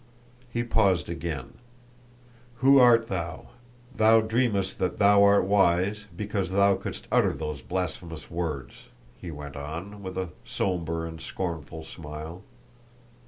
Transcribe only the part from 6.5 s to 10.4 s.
couldst utter those blasphemous words," he went on, with a